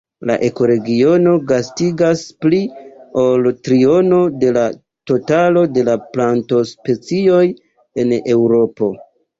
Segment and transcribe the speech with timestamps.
[0.27, 2.63] La ekoregiono gastigas pli
[3.25, 4.65] ol trionon de la
[5.13, 7.47] totalo de la plantospecioj
[8.05, 8.95] en Eŭropo.